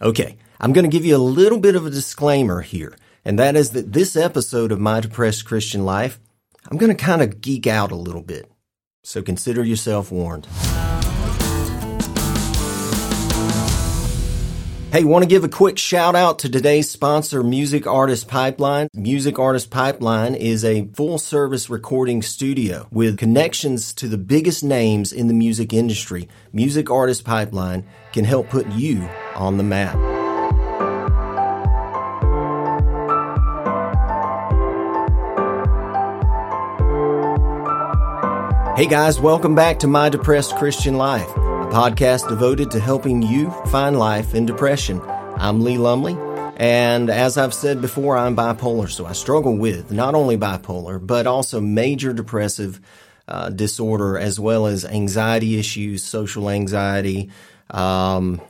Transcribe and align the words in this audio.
Okay, 0.00 0.36
I'm 0.60 0.72
going 0.72 0.88
to 0.88 0.96
give 0.96 1.04
you 1.04 1.16
a 1.16 1.18
little 1.18 1.58
bit 1.58 1.74
of 1.74 1.84
a 1.84 1.90
disclaimer 1.90 2.60
here, 2.60 2.96
and 3.24 3.36
that 3.40 3.56
is 3.56 3.70
that 3.70 3.92
this 3.92 4.14
episode 4.14 4.70
of 4.70 4.78
My 4.78 5.00
Depressed 5.00 5.44
Christian 5.44 5.84
Life, 5.84 6.20
I'm 6.70 6.78
going 6.78 6.96
to 6.96 7.04
kind 7.04 7.20
of 7.20 7.40
geek 7.40 7.66
out 7.66 7.90
a 7.90 7.96
little 7.96 8.22
bit. 8.22 8.48
So 9.02 9.22
consider 9.22 9.64
yourself 9.64 10.12
warned. 10.12 10.46
Hey, 14.92 15.02
want 15.02 15.24
to 15.24 15.28
give 15.28 15.42
a 15.42 15.48
quick 15.48 15.78
shout 15.78 16.14
out 16.14 16.38
to 16.38 16.48
today's 16.48 16.88
sponsor, 16.88 17.42
Music 17.42 17.84
Artist 17.84 18.28
Pipeline. 18.28 18.86
Music 18.94 19.36
Artist 19.36 19.68
Pipeline 19.68 20.36
is 20.36 20.64
a 20.64 20.86
full 20.94 21.18
service 21.18 21.68
recording 21.68 22.22
studio 22.22 22.86
with 22.92 23.18
connections 23.18 23.92
to 23.94 24.06
the 24.06 24.16
biggest 24.16 24.62
names 24.62 25.12
in 25.12 25.26
the 25.26 25.34
music 25.34 25.72
industry. 25.72 26.28
Music 26.52 26.88
Artist 26.88 27.24
Pipeline 27.24 27.84
can 28.12 28.24
help 28.24 28.48
put 28.48 28.66
you 28.68 29.08
on 29.38 29.56
the 29.56 29.64
map. 29.64 29.96
Hey 38.76 38.86
guys, 38.86 39.18
welcome 39.18 39.54
back 39.54 39.78
to 39.80 39.86
My 39.86 40.08
Depressed 40.08 40.54
Christian 40.56 40.98
Life 40.98 41.28
a 41.68 41.70
podcast 41.70 42.28
devoted 42.28 42.70
to 42.70 42.78
helping 42.78 43.20
you 43.20 43.50
find 43.66 43.98
life 43.98 44.34
in 44.34 44.46
depression. 44.46 45.02
I'm 45.36 45.62
Lee 45.62 45.76
Lumley, 45.76 46.16
and 46.56 47.10
as 47.10 47.36
I've 47.36 47.52
said 47.52 47.80
before, 47.80 48.16
I'm 48.16 48.36
bipolar, 48.36 48.88
so 48.88 49.04
I 49.04 49.12
struggle 49.12 49.56
with 49.56 49.90
not 49.90 50.14
only 50.14 50.38
bipolar, 50.38 51.04
but 51.04 51.26
also 51.26 51.60
major 51.60 52.12
depressive 52.12 52.80
uh, 53.26 53.50
disorder, 53.50 54.16
as 54.16 54.38
well 54.38 54.66
as 54.66 54.84
anxiety 54.84 55.58
issues, 55.58 56.04
social 56.04 56.48
anxiety, 56.48 57.30
um, 57.70 58.40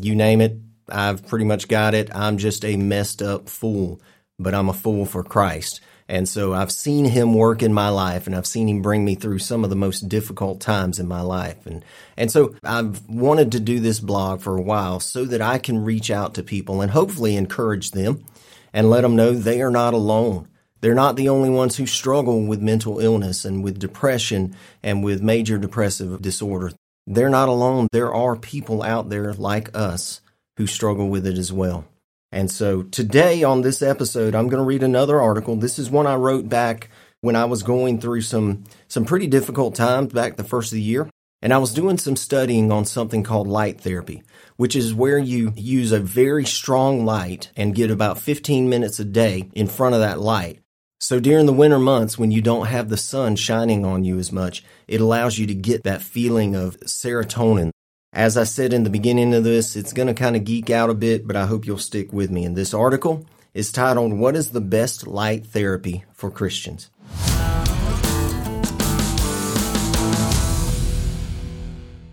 you 0.00 0.14
name 0.14 0.40
it. 0.40 0.56
I've 0.88 1.26
pretty 1.26 1.44
much 1.44 1.68
got 1.68 1.94
it. 1.94 2.14
I'm 2.14 2.38
just 2.38 2.64
a 2.64 2.76
messed 2.76 3.22
up 3.22 3.48
fool, 3.48 4.00
but 4.38 4.54
I'm 4.54 4.68
a 4.68 4.74
fool 4.74 5.06
for 5.06 5.22
Christ. 5.22 5.80
And 6.08 6.28
so 6.28 6.52
I've 6.52 6.72
seen 6.72 7.06
him 7.06 7.32
work 7.32 7.62
in 7.62 7.72
my 7.72 7.88
life 7.88 8.26
and 8.26 8.36
I've 8.36 8.46
seen 8.46 8.68
him 8.68 8.82
bring 8.82 9.04
me 9.04 9.14
through 9.14 9.38
some 9.38 9.64
of 9.64 9.70
the 9.70 9.76
most 9.76 10.08
difficult 10.08 10.60
times 10.60 10.98
in 10.98 11.08
my 11.08 11.22
life. 11.22 11.64
And, 11.64 11.84
and 12.16 12.30
so 12.30 12.54
I've 12.62 13.08
wanted 13.08 13.52
to 13.52 13.60
do 13.60 13.80
this 13.80 14.00
blog 14.00 14.40
for 14.40 14.56
a 14.56 14.62
while 14.62 15.00
so 15.00 15.24
that 15.24 15.40
I 15.40 15.58
can 15.58 15.84
reach 15.84 16.10
out 16.10 16.34
to 16.34 16.42
people 16.42 16.82
and 16.82 16.90
hopefully 16.90 17.36
encourage 17.36 17.92
them 17.92 18.24
and 18.72 18.90
let 18.90 19.02
them 19.02 19.16
know 19.16 19.32
they 19.32 19.62
are 19.62 19.70
not 19.70 19.94
alone. 19.94 20.48
They're 20.82 20.94
not 20.94 21.14
the 21.14 21.28
only 21.28 21.48
ones 21.48 21.76
who 21.76 21.86
struggle 21.86 22.44
with 22.44 22.60
mental 22.60 22.98
illness 22.98 23.44
and 23.44 23.62
with 23.62 23.78
depression 23.78 24.56
and 24.82 25.04
with 25.04 25.22
major 25.22 25.56
depressive 25.56 26.20
disorder. 26.20 26.72
They're 27.06 27.28
not 27.28 27.48
alone. 27.48 27.88
There 27.92 28.12
are 28.12 28.36
people 28.36 28.82
out 28.82 29.08
there 29.08 29.34
like 29.34 29.76
us 29.76 30.20
who 30.56 30.66
struggle 30.66 31.08
with 31.08 31.26
it 31.26 31.38
as 31.38 31.52
well. 31.52 31.84
And 32.30 32.50
so 32.50 32.82
today 32.82 33.42
on 33.42 33.60
this 33.60 33.82
episode, 33.82 34.34
I'm 34.34 34.48
going 34.48 34.62
to 34.62 34.66
read 34.66 34.82
another 34.82 35.20
article. 35.20 35.56
This 35.56 35.78
is 35.78 35.90
one 35.90 36.06
I 36.06 36.14
wrote 36.14 36.48
back 36.48 36.88
when 37.20 37.36
I 37.36 37.44
was 37.44 37.62
going 37.62 38.00
through 38.00 38.22
some, 38.22 38.64
some 38.88 39.04
pretty 39.04 39.26
difficult 39.26 39.74
times 39.74 40.12
back 40.12 40.36
the 40.36 40.44
first 40.44 40.72
of 40.72 40.76
the 40.76 40.82
year. 40.82 41.10
And 41.42 41.52
I 41.52 41.58
was 41.58 41.74
doing 41.74 41.98
some 41.98 42.14
studying 42.14 42.70
on 42.70 42.84
something 42.84 43.24
called 43.24 43.48
light 43.48 43.80
therapy, 43.80 44.22
which 44.56 44.76
is 44.76 44.94
where 44.94 45.18
you 45.18 45.52
use 45.56 45.90
a 45.90 45.98
very 45.98 46.46
strong 46.46 47.04
light 47.04 47.50
and 47.56 47.74
get 47.74 47.90
about 47.90 48.20
15 48.20 48.68
minutes 48.68 49.00
a 49.00 49.04
day 49.04 49.50
in 49.52 49.66
front 49.66 49.96
of 49.96 50.00
that 50.00 50.20
light. 50.20 50.61
So 51.02 51.20
during 51.20 51.46
the 51.46 51.52
winter 51.52 51.78
months 51.78 52.16
when 52.16 52.30
you 52.30 52.40
don't 52.40 52.68
have 52.68 52.88
the 52.88 52.96
sun 52.96 53.36
shining 53.36 53.84
on 53.84 54.04
you 54.04 54.18
as 54.18 54.32
much, 54.32 54.64
it 54.88 55.00
allows 55.00 55.38
you 55.38 55.46
to 55.48 55.54
get 55.54 55.82
that 55.82 56.00
feeling 56.00 56.54
of 56.54 56.80
serotonin 56.80 57.72
as 58.14 58.36
I 58.36 58.44
said 58.44 58.74
in 58.74 58.84
the 58.84 58.90
beginning 58.90 59.32
of 59.32 59.42
this, 59.42 59.74
it's 59.74 59.94
going 59.94 60.08
to 60.08 60.12
kind 60.12 60.36
of 60.36 60.44
geek 60.44 60.68
out 60.68 60.90
a 60.90 60.94
bit, 60.94 61.26
but 61.26 61.34
I 61.34 61.46
hope 61.46 61.64
you'll 61.64 61.78
stick 61.78 62.12
with 62.12 62.30
me. 62.30 62.44
And 62.44 62.54
this 62.54 62.74
article 62.74 63.24
is 63.54 63.72
titled, 63.72 64.12
What 64.12 64.36
is 64.36 64.50
the 64.50 64.60
Best 64.60 65.06
Light 65.06 65.46
Therapy 65.46 66.04
for 66.12 66.30
Christians? 66.30 66.90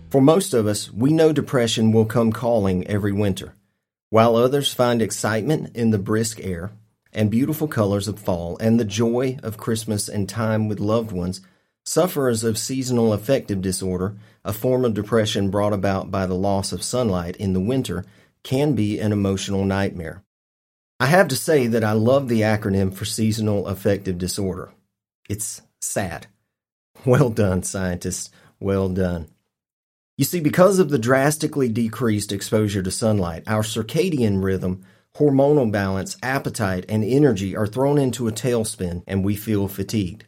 For 0.08 0.22
most 0.22 0.54
of 0.54 0.66
us, 0.66 0.90
we 0.90 1.12
know 1.12 1.34
depression 1.34 1.92
will 1.92 2.06
come 2.06 2.32
calling 2.32 2.86
every 2.86 3.12
winter. 3.12 3.54
While 4.08 4.36
others 4.36 4.72
find 4.72 5.02
excitement 5.02 5.76
in 5.76 5.90
the 5.90 5.98
brisk 5.98 6.40
air 6.40 6.72
and 7.12 7.30
beautiful 7.30 7.68
colors 7.68 8.08
of 8.08 8.18
fall 8.18 8.56
and 8.58 8.78
the 8.78 8.84
joy 8.84 9.38
of 9.42 9.58
Christmas 9.58 10.08
and 10.08 10.28
time 10.28 10.68
with 10.68 10.80
loved 10.80 11.12
ones, 11.12 11.40
Sufferers 11.84 12.44
of 12.44 12.58
seasonal 12.58 13.12
affective 13.12 13.62
disorder, 13.62 14.16
a 14.44 14.52
form 14.52 14.84
of 14.84 14.94
depression 14.94 15.50
brought 15.50 15.72
about 15.72 16.10
by 16.10 16.26
the 16.26 16.34
loss 16.34 16.72
of 16.72 16.82
sunlight 16.82 17.36
in 17.36 17.52
the 17.52 17.60
winter, 17.60 18.04
can 18.42 18.74
be 18.74 18.98
an 18.98 19.12
emotional 19.12 19.64
nightmare. 19.64 20.22
I 20.98 21.06
have 21.06 21.28
to 21.28 21.36
say 21.36 21.66
that 21.66 21.82
I 21.82 21.92
love 21.92 22.28
the 22.28 22.42
acronym 22.42 22.92
for 22.92 23.06
seasonal 23.06 23.66
affective 23.66 24.18
disorder. 24.18 24.70
It's 25.28 25.62
SAD. 25.80 26.26
Well 27.06 27.30
done, 27.30 27.62
scientists. 27.62 28.28
Well 28.60 28.90
done. 28.90 29.28
You 30.18 30.26
see, 30.26 30.40
because 30.40 30.78
of 30.78 30.90
the 30.90 30.98
drastically 30.98 31.70
decreased 31.70 32.30
exposure 32.30 32.82
to 32.82 32.90
sunlight, 32.90 33.44
our 33.46 33.62
circadian 33.62 34.44
rhythm, 34.44 34.84
hormonal 35.16 35.70
balance, 35.70 36.16
appetite, 36.22 36.86
and 36.88 37.04
energy 37.04 37.56
are 37.56 37.66
thrown 37.66 37.98
into 37.98 38.28
a 38.28 38.32
tailspin 38.32 39.02
and 39.06 39.24
we 39.24 39.36
feel 39.36 39.68
fatigued. 39.68 40.24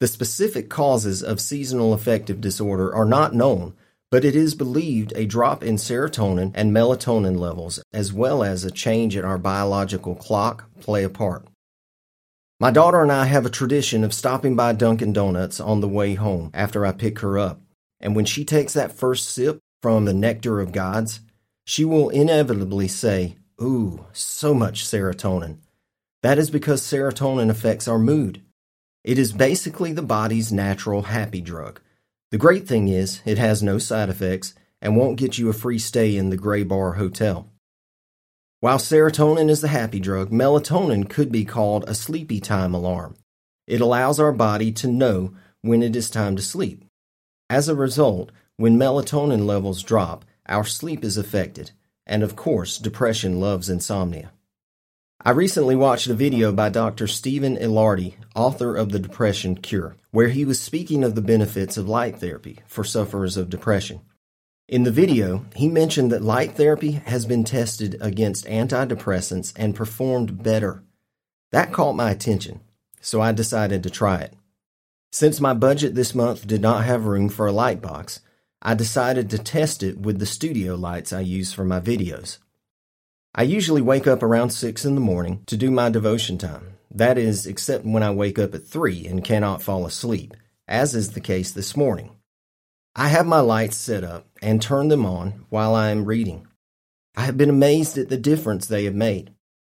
The 0.00 0.08
specific 0.08 0.68
causes 0.68 1.22
of 1.22 1.40
seasonal 1.40 1.92
affective 1.92 2.40
disorder 2.40 2.92
are 2.94 3.04
not 3.04 3.34
known, 3.34 3.74
but 4.10 4.24
it 4.24 4.34
is 4.36 4.54
believed 4.54 5.12
a 5.16 5.26
drop 5.26 5.62
in 5.62 5.76
serotonin 5.76 6.52
and 6.54 6.70
melatonin 6.70 7.38
levels, 7.38 7.82
as 7.92 8.12
well 8.12 8.42
as 8.42 8.64
a 8.64 8.70
change 8.70 9.16
in 9.16 9.24
our 9.24 9.38
biological 9.38 10.14
clock, 10.14 10.68
play 10.80 11.04
a 11.04 11.08
part. 11.08 11.46
My 12.60 12.70
daughter 12.70 13.00
and 13.00 13.10
I 13.10 13.24
have 13.24 13.46
a 13.46 13.50
tradition 13.50 14.04
of 14.04 14.12
stopping 14.12 14.54
by 14.54 14.72
Dunkin' 14.72 15.12
Donuts 15.12 15.60
on 15.60 15.80
the 15.80 15.88
way 15.88 16.14
home 16.14 16.50
after 16.52 16.84
I 16.84 16.92
pick 16.92 17.20
her 17.20 17.38
up, 17.38 17.60
and 18.00 18.14
when 18.14 18.24
she 18.24 18.44
takes 18.44 18.72
that 18.74 18.92
first 18.92 19.30
sip 19.30 19.60
from 19.80 20.04
the 20.04 20.12
nectar 20.12 20.60
of 20.60 20.72
gods, 20.72 21.20
she 21.64 21.84
will 21.84 22.08
inevitably 22.10 22.88
say, 22.88 23.36
Ooh, 23.60 24.06
so 24.12 24.54
much 24.54 24.84
serotonin. 24.84 25.58
That 26.22 26.38
is 26.38 26.50
because 26.50 26.80
serotonin 26.80 27.50
affects 27.50 27.88
our 27.88 27.98
mood. 27.98 28.42
It 29.04 29.18
is 29.18 29.32
basically 29.32 29.92
the 29.92 30.02
body's 30.02 30.52
natural 30.52 31.02
happy 31.02 31.40
drug. 31.40 31.80
The 32.30 32.38
great 32.38 32.66
thing 32.66 32.88
is, 32.88 33.20
it 33.24 33.38
has 33.38 33.62
no 33.62 33.78
side 33.78 34.08
effects 34.08 34.54
and 34.80 34.96
won't 34.96 35.18
get 35.18 35.38
you 35.38 35.48
a 35.48 35.52
free 35.52 35.78
stay 35.78 36.16
in 36.16 36.30
the 36.30 36.36
Gray 36.36 36.62
Bar 36.62 36.92
Hotel. 36.92 37.48
While 38.60 38.78
serotonin 38.78 39.50
is 39.50 39.60
the 39.60 39.68
happy 39.68 39.98
drug, 39.98 40.30
melatonin 40.30 41.10
could 41.10 41.32
be 41.32 41.44
called 41.44 41.84
a 41.88 41.94
sleepy 41.94 42.40
time 42.40 42.74
alarm. 42.74 43.16
It 43.66 43.80
allows 43.80 44.20
our 44.20 44.32
body 44.32 44.70
to 44.72 44.86
know 44.86 45.34
when 45.62 45.82
it 45.82 45.96
is 45.96 46.08
time 46.08 46.36
to 46.36 46.42
sleep. 46.42 46.84
As 47.50 47.68
a 47.68 47.74
result, 47.74 48.30
when 48.56 48.78
melatonin 48.78 49.46
levels 49.46 49.82
drop, 49.82 50.24
our 50.46 50.64
sleep 50.64 51.04
is 51.04 51.16
affected, 51.16 51.72
and 52.06 52.22
of 52.22 52.36
course, 52.36 52.78
depression 52.78 53.40
loves 53.40 53.68
insomnia. 53.68 54.32
I 55.24 55.30
recently 55.30 55.76
watched 55.76 56.08
a 56.08 56.14
video 56.14 56.52
by 56.52 56.68
Dr. 56.68 57.06
Stephen 57.06 57.56
Ilardi, 57.56 58.14
author 58.34 58.74
of 58.74 58.90
The 58.90 58.98
Depression 58.98 59.54
Cure, 59.54 59.96
where 60.10 60.30
he 60.30 60.44
was 60.44 60.60
speaking 60.60 61.04
of 61.04 61.14
the 61.14 61.22
benefits 61.22 61.76
of 61.76 61.88
light 61.88 62.18
therapy 62.18 62.58
for 62.66 62.82
sufferers 62.82 63.36
of 63.36 63.48
depression. 63.48 64.00
In 64.68 64.82
the 64.82 64.90
video, 64.90 65.44
he 65.54 65.68
mentioned 65.68 66.10
that 66.10 66.22
light 66.22 66.56
therapy 66.56 66.92
has 66.92 67.24
been 67.24 67.44
tested 67.44 67.96
against 68.00 68.46
antidepressants 68.46 69.52
and 69.54 69.76
performed 69.76 70.42
better. 70.42 70.82
That 71.52 71.72
caught 71.72 71.94
my 71.94 72.10
attention, 72.10 72.60
so 73.00 73.20
I 73.20 73.30
decided 73.30 73.82
to 73.82 73.90
try 73.90 74.22
it. 74.22 74.34
Since 75.12 75.40
my 75.40 75.52
budget 75.52 75.94
this 75.94 76.14
month 76.14 76.46
did 76.46 76.62
not 76.62 76.84
have 76.84 77.04
room 77.04 77.28
for 77.28 77.46
a 77.46 77.52
light 77.52 77.80
box, 77.80 78.20
I 78.64 78.74
decided 78.74 79.28
to 79.30 79.38
test 79.38 79.82
it 79.82 79.98
with 79.98 80.20
the 80.20 80.26
studio 80.26 80.76
lights 80.76 81.12
I 81.12 81.20
use 81.20 81.52
for 81.52 81.64
my 81.64 81.80
videos. 81.80 82.38
I 83.34 83.42
usually 83.42 83.82
wake 83.82 84.06
up 84.06 84.22
around 84.22 84.50
6 84.50 84.84
in 84.84 84.94
the 84.94 85.00
morning 85.00 85.42
to 85.46 85.56
do 85.56 85.70
my 85.70 85.90
devotion 85.90 86.38
time. 86.38 86.74
That 86.88 87.18
is, 87.18 87.44
except 87.44 87.84
when 87.84 88.04
I 88.04 88.12
wake 88.12 88.38
up 88.38 88.54
at 88.54 88.66
3 88.66 89.04
and 89.06 89.24
cannot 89.24 89.62
fall 89.62 89.84
asleep, 89.84 90.34
as 90.68 90.94
is 90.94 91.10
the 91.10 91.20
case 91.20 91.50
this 91.50 91.76
morning. 91.76 92.10
I 92.94 93.08
have 93.08 93.26
my 93.26 93.40
lights 93.40 93.76
set 93.76 94.04
up 94.04 94.28
and 94.40 94.62
turn 94.62 94.88
them 94.88 95.04
on 95.06 95.46
while 95.48 95.74
I 95.74 95.90
am 95.90 96.04
reading. 96.04 96.46
I 97.16 97.22
have 97.22 97.36
been 97.36 97.50
amazed 97.50 97.98
at 97.98 98.10
the 98.10 98.16
difference 98.16 98.66
they 98.66 98.84
have 98.84 98.94
made. 98.94 99.32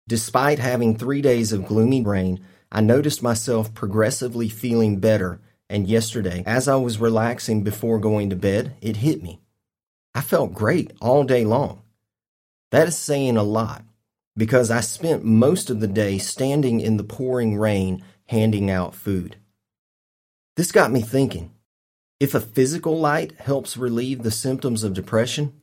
Despite 0.08 0.58
having 0.58 0.96
three 0.96 1.22
days 1.22 1.52
of 1.52 1.66
gloomy 1.66 2.02
rain, 2.02 2.44
I 2.72 2.80
noticed 2.80 3.22
myself 3.22 3.74
progressively 3.74 4.48
feeling 4.48 4.98
better, 4.98 5.40
and 5.72 5.88
yesterday, 5.88 6.42
as 6.44 6.68
I 6.68 6.76
was 6.76 7.00
relaxing 7.00 7.64
before 7.64 7.98
going 7.98 8.28
to 8.28 8.36
bed, 8.36 8.76
it 8.82 8.98
hit 8.98 9.22
me. 9.22 9.40
I 10.14 10.20
felt 10.20 10.52
great 10.52 10.92
all 11.00 11.24
day 11.24 11.46
long. 11.46 11.80
That 12.70 12.88
is 12.88 12.96
saying 12.98 13.38
a 13.38 13.42
lot 13.42 13.82
because 14.36 14.70
I 14.70 14.80
spent 14.80 15.24
most 15.24 15.70
of 15.70 15.80
the 15.80 15.88
day 15.88 16.18
standing 16.18 16.80
in 16.80 16.98
the 16.98 17.04
pouring 17.04 17.56
rain 17.58 18.04
handing 18.26 18.70
out 18.70 18.94
food. 18.94 19.36
This 20.56 20.72
got 20.72 20.92
me 20.92 21.00
thinking 21.00 21.52
if 22.20 22.34
a 22.34 22.40
physical 22.40 22.98
light 23.00 23.32
helps 23.40 23.78
relieve 23.78 24.22
the 24.22 24.30
symptoms 24.30 24.84
of 24.84 24.92
depression, 24.92 25.62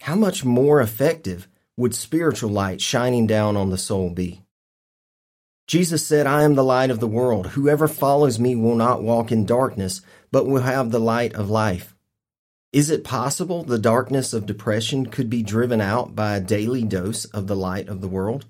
how 0.00 0.16
much 0.16 0.44
more 0.44 0.80
effective 0.80 1.46
would 1.76 1.94
spiritual 1.94 2.50
light 2.50 2.80
shining 2.80 3.26
down 3.26 3.56
on 3.56 3.70
the 3.70 3.78
soul 3.78 4.10
be? 4.10 4.43
Jesus 5.66 6.06
said, 6.06 6.26
I 6.26 6.42
am 6.42 6.54
the 6.54 6.64
light 6.64 6.90
of 6.90 7.00
the 7.00 7.06
world. 7.06 7.48
Whoever 7.48 7.88
follows 7.88 8.38
me 8.38 8.54
will 8.54 8.76
not 8.76 9.02
walk 9.02 9.32
in 9.32 9.46
darkness, 9.46 10.02
but 10.30 10.46
will 10.46 10.62
have 10.62 10.90
the 10.90 11.00
light 11.00 11.34
of 11.34 11.48
life. 11.48 11.94
Is 12.72 12.90
it 12.90 13.04
possible 13.04 13.62
the 13.62 13.78
darkness 13.78 14.32
of 14.32 14.46
depression 14.46 15.06
could 15.06 15.30
be 15.30 15.42
driven 15.42 15.80
out 15.80 16.14
by 16.14 16.36
a 16.36 16.40
daily 16.40 16.82
dose 16.82 17.24
of 17.26 17.46
the 17.46 17.56
light 17.56 17.88
of 17.88 18.00
the 18.00 18.08
world? 18.08 18.46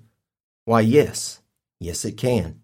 Why, 0.65 0.81
yes. 0.81 1.41
Yes, 1.79 2.03
it 2.05 2.17
can. 2.17 2.61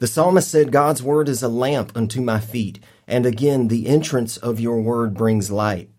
The 0.00 0.08
psalmist 0.08 0.50
said, 0.50 0.72
God's 0.72 1.02
word 1.02 1.28
is 1.28 1.42
a 1.42 1.48
lamp 1.48 1.92
unto 1.94 2.20
my 2.20 2.40
feet, 2.40 2.80
and 3.06 3.24
again, 3.24 3.68
the 3.68 3.86
entrance 3.86 4.36
of 4.36 4.58
your 4.58 4.80
word 4.80 5.14
brings 5.14 5.50
light. 5.50 5.90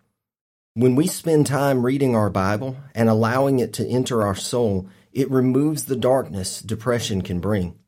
When 0.73 0.95
we 0.95 1.07
spend 1.07 1.47
time 1.47 1.85
reading 1.85 2.13
our 2.13 2.29
Bible 2.29 2.75
and 2.93 3.07
allowing 3.07 3.59
it 3.59 3.71
to 3.73 3.87
enter 3.87 4.21
our 4.21 4.35
soul, 4.35 4.89
it 5.15 5.31
removes 5.31 5.85
the 5.85 5.95
darkness 5.95 6.61
depression 6.61 7.21
can 7.21 7.39
bring. 7.39 7.79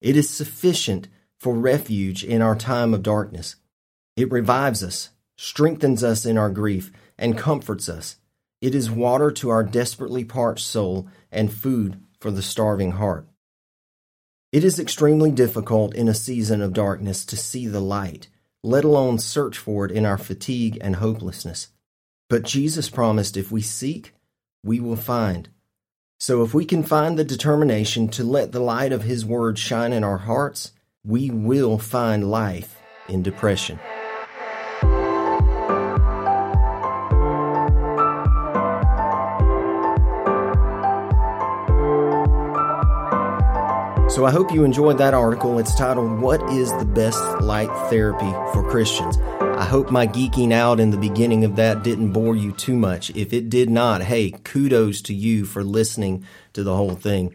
It 0.00 0.16
is 0.16 0.28
sufficient 0.28 1.06
for 1.38 1.54
refuge 1.54 2.24
in 2.24 2.42
our 2.42 2.56
time 2.56 2.92
of 2.92 3.02
darkness. 3.02 3.56
It 4.16 4.30
revives 4.30 4.82
us, 4.82 5.10
strengthens 5.36 6.02
us 6.02 6.26
in 6.26 6.36
our 6.36 6.50
grief, 6.50 6.90
and 7.16 7.38
comforts 7.38 7.88
us. 7.88 8.16
It 8.60 8.74
is 8.74 8.90
water 8.90 9.30
to 9.30 9.50
our 9.50 9.62
desperately 9.62 10.24
parched 10.24 10.66
soul 10.66 11.08
and 11.30 11.52
food 11.52 12.00
for 12.18 12.32
the 12.32 12.42
starving 12.42 12.92
heart. 12.92 13.28
It 14.50 14.64
is 14.64 14.80
extremely 14.80 15.30
difficult 15.30 15.94
in 15.94 16.08
a 16.08 16.14
season 16.14 16.60
of 16.60 16.72
darkness 16.72 17.24
to 17.26 17.36
see 17.36 17.66
the 17.68 17.80
light, 17.80 18.28
let 18.64 18.84
alone 18.84 19.18
search 19.18 19.58
for 19.58 19.84
it 19.84 19.92
in 19.92 20.04
our 20.04 20.18
fatigue 20.18 20.78
and 20.80 20.96
hopelessness. 20.96 21.68
But 22.28 22.42
Jesus 22.42 22.88
promised 22.88 23.36
if 23.36 23.52
we 23.52 23.62
seek, 23.62 24.12
we 24.64 24.80
will 24.80 24.96
find. 24.96 25.50
So 26.20 26.42
if 26.42 26.54
we 26.54 26.64
can 26.64 26.82
find 26.82 27.18
the 27.18 27.24
determination 27.24 28.08
to 28.08 28.24
let 28.24 28.52
the 28.52 28.60
light 28.60 28.92
of 28.92 29.02
His 29.02 29.24
Word 29.24 29.58
shine 29.58 29.92
in 29.92 30.04
our 30.04 30.18
hearts, 30.18 30.72
we 31.04 31.30
will 31.30 31.78
find 31.78 32.30
life 32.30 32.78
in 33.08 33.22
depression. 33.22 33.78
So 44.08 44.24
I 44.24 44.30
hope 44.30 44.52
you 44.52 44.62
enjoyed 44.62 44.98
that 44.98 45.12
article. 45.12 45.58
It's 45.58 45.74
titled, 45.74 46.20
What 46.20 46.40
is 46.52 46.70
the 46.78 46.84
Best 46.84 47.18
Light 47.40 47.68
Therapy 47.90 48.30
for 48.52 48.62
Christians? 48.70 49.18
I 49.64 49.68
hope 49.68 49.90
my 49.90 50.06
geeking 50.06 50.52
out 50.52 50.78
in 50.78 50.90
the 50.90 50.98
beginning 50.98 51.42
of 51.42 51.56
that 51.56 51.82
didn't 51.82 52.12
bore 52.12 52.36
you 52.36 52.52
too 52.52 52.76
much. 52.76 53.08
If 53.16 53.32
it 53.32 53.48
did 53.48 53.70
not, 53.70 54.02
hey, 54.02 54.30
kudos 54.30 55.00
to 55.00 55.14
you 55.14 55.46
for 55.46 55.64
listening 55.64 56.26
to 56.52 56.62
the 56.62 56.76
whole 56.76 56.96
thing. 56.96 57.34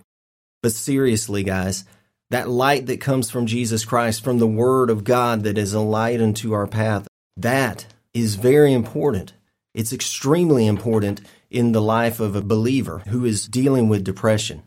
But 0.62 0.74
seriously, 0.74 1.42
guys, 1.42 1.86
that 2.30 2.48
light 2.48 2.86
that 2.86 3.02
comes 3.02 3.31
from 3.31 3.48
Jesus 3.48 3.84
Christ, 3.84 4.24
from 4.24 4.38
the 4.38 4.46
Word 4.46 4.92
of 4.92 5.04
God 5.04 5.42
that 5.44 5.58
is 5.58 5.74
a 5.74 5.80
light 5.80 6.22
unto 6.22 6.54
our 6.54 6.68
path, 6.68 7.08
that 7.36 7.88
is 8.14 8.36
very 8.36 8.74
important. 8.74 9.34
It's 9.74 9.92
extremely 9.92 10.68
important 10.68 11.22
in 11.50 11.72
the 11.72 11.81
life 11.81 12.20
of 12.20 12.36
a 12.36 12.44
believer 12.44 13.00
who 13.08 13.26
is 13.26 13.48
dealing 13.48 13.90
with 13.90 14.04
depression. 14.04 14.62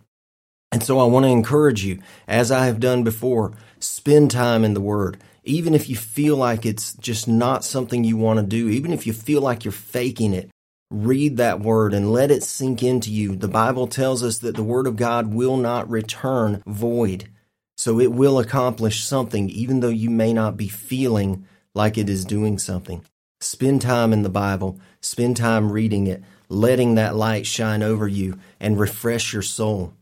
And 0.83 0.87
so 0.87 0.99
I 0.99 1.05
want 1.05 1.25
to 1.25 1.31
encourage 1.31 1.85
you, 1.85 2.01
as 2.27 2.51
I 2.51 2.67
have 2.67 2.81
done 2.81 3.05
before, 3.05 3.53
spend 3.79 4.31
time 4.33 4.65
in 4.65 4.75
the 4.75 4.81
Word 4.81 5.17
even 5.45 5.75
if 5.75 5.89
you 5.89 5.97
feel 5.97 6.37
like 6.37 6.65
it's 6.65 6.95
just 6.95 7.27
not 7.27 7.65
something 7.65 8.05
you 8.05 8.17
want 8.17 8.39
to 8.39 8.47
do, 8.47 8.69
even 8.69 8.93
if 8.93 9.07
you 9.07 9.13
feel 9.13 9.41
like 9.43 9.65
you're 9.65 9.73
faking 9.73 10.33
it, 10.33 10.51
read 10.91 11.37
that 11.37 11.61
word 11.61 11.93
and 11.93 12.13
let 12.13 12.31
it 12.31 12.43
sink 12.43 12.83
into 12.83 13.11
you. 13.11 13.35
The 13.35 13.49
Bible 13.49 13.87
tells 13.87 14.23
us 14.23 14.39
that 14.39 14.55
the 14.55 14.63
word 14.63 14.87
of 14.87 14.97
God 14.97 15.35
will 15.35 15.57
not 15.57 15.91
return 15.91 16.63
void. 16.67 17.29
So 17.77 17.99
it 17.99 18.13
will 18.13 18.39
accomplish 18.39 19.03
something, 19.03 19.51
even 19.51 19.81
though 19.81 19.89
you 19.89 20.11
may 20.11 20.33
not 20.33 20.57
be 20.57 20.69
feeling 20.69 21.47
like 21.75 21.99
it 21.99 22.09
is 22.09 22.25
doing 22.25 22.59
something. 22.59 23.05
Spend 23.41 23.83
time 23.83 24.13
in 24.13 24.23
the 24.23 24.29
Bible, 24.29 24.79
spend 25.01 25.37
time 25.37 25.73
reading 25.73 26.07
it, 26.07 26.23
letting 26.49 26.95
that 26.95 27.17
light 27.17 27.47
shine 27.47 27.83
over 27.83 28.07
you 28.07 28.39
and 28.61 28.79
refresh 28.79 29.33
your 29.33 29.43
soul. 29.43 29.95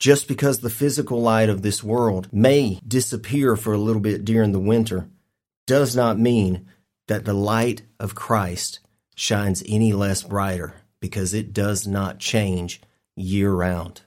Just 0.00 0.26
because 0.28 0.60
the 0.60 0.70
physical 0.70 1.20
light 1.20 1.50
of 1.50 1.60
this 1.60 1.84
world 1.84 2.32
may 2.32 2.80
disappear 2.88 3.54
for 3.54 3.74
a 3.74 3.78
little 3.78 4.00
bit 4.00 4.24
during 4.24 4.52
the 4.52 4.58
winter 4.58 5.10
does 5.66 5.94
not 5.94 6.18
mean 6.18 6.66
that 7.06 7.26
the 7.26 7.34
light 7.34 7.82
of 8.00 8.14
Christ 8.14 8.80
shines 9.14 9.62
any 9.68 9.92
less 9.92 10.22
brighter 10.22 10.76
because 11.00 11.34
it 11.34 11.52
does 11.52 11.86
not 11.86 12.18
change 12.18 12.80
year 13.14 13.52
round. 13.52 14.00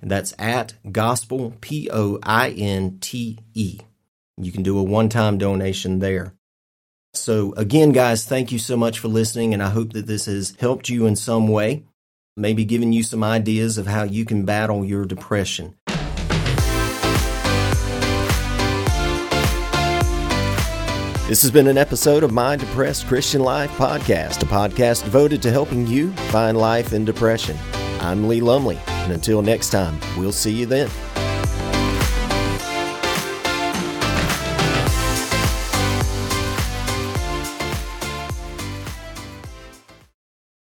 That's 0.02 0.34
at 0.38 0.75
gospel, 0.93 1.55
P 1.61 1.88
O 1.93 2.19
I 2.23 2.50
N 2.50 2.99
T 3.00 3.38
E. 3.55 3.81
You 4.37 4.52
can 4.52 4.62
do 4.62 4.78
a 4.78 4.82
one 4.82 5.08
time 5.08 5.38
donation 5.38 5.99
there. 5.99 6.34
So, 7.12 7.55
again, 7.55 7.93
guys, 7.93 8.26
thank 8.26 8.52
you 8.52 8.58
so 8.58 8.76
much 8.76 8.99
for 8.99 9.08
listening, 9.08 9.55
and 9.55 9.62
I 9.62 9.70
hope 9.70 9.94
that 9.94 10.06
this 10.06 10.26
has 10.26 10.55
helped 10.61 10.90
you 10.90 11.06
in 11.06 11.17
some 11.17 11.49
way, 11.49 11.84
maybe 12.37 12.64
given 12.67 12.93
you 12.93 13.02
some 13.02 13.25
ideas 13.25 13.78
of 13.78 13.87
how 13.87 14.02
you 14.02 14.26
can 14.26 14.44
battle 14.44 14.84
your 14.84 15.06
depression. 15.06 15.75
This 21.28 21.43
has 21.43 21.50
been 21.50 21.67
an 21.67 21.76
episode 21.76 22.23
of 22.23 22.31
My 22.31 22.55
Depressed 22.55 23.08
Christian 23.08 23.43
Life 23.43 23.73
podcast, 23.73 24.44
a 24.44 24.46
podcast 24.46 25.02
devoted 25.02 25.43
to 25.43 25.50
helping 25.50 25.84
you 25.84 26.12
find 26.31 26.56
life 26.56 26.93
in 26.93 27.05
depression. 27.05 27.58
I'm 27.99 28.28
Lee 28.28 28.40
Lumley, 28.40 28.78
and 28.87 29.11
until 29.11 29.43
next 29.43 29.70
time, 29.70 29.99
we'll 30.17 30.31
see 30.31 30.52
you 30.52 30.67
then. 30.67 30.88